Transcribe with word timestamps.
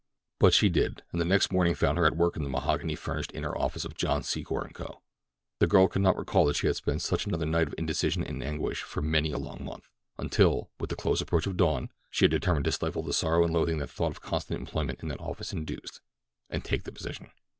But 0.39 0.55
she 0.55 0.67
did, 0.67 1.03
and 1.11 1.21
the 1.21 1.25
next 1.25 1.51
morning 1.51 1.75
found 1.75 1.99
her 1.99 2.07
at 2.07 2.15
work 2.17 2.35
in 2.35 2.41
the 2.41 2.49
mahogany 2.49 2.95
furnished 2.95 3.29
inner 3.35 3.55
office 3.55 3.85
of 3.85 3.93
John 3.93 4.23
Secor 4.23 4.73
& 4.73 4.73
Co. 4.73 4.99
The 5.59 5.67
girl 5.67 5.87
could 5.87 6.01
not 6.01 6.17
recall 6.17 6.45
that 6.47 6.55
she 6.55 6.65
had 6.65 6.75
spent 6.75 7.03
such 7.03 7.27
another 7.27 7.45
night 7.45 7.67
of 7.67 7.75
indecision 7.77 8.23
and 8.23 8.41
anguish 8.41 8.81
for 8.81 9.03
many 9.03 9.31
a 9.31 9.37
long 9.37 9.63
month, 9.63 9.91
until, 10.17 10.71
with 10.79 10.89
the 10.89 10.95
close 10.95 11.21
approach 11.21 11.45
of 11.45 11.55
dawn, 11.55 11.91
she 12.09 12.23
had 12.25 12.31
determined 12.31 12.65
to 12.65 12.71
stifle 12.71 13.03
the 13.03 13.13
sorrow 13.13 13.43
and 13.43 13.53
loathing 13.53 13.77
that 13.77 13.91
thought 13.91 14.09
of 14.09 14.21
constant 14.21 14.59
employment 14.59 15.01
in 15.03 15.09
that 15.09 15.21
office 15.21 15.53
induced, 15.53 16.01
and 16.49 16.63
take 16.65 16.81
the 16.85 16.91
position. 16.91 17.29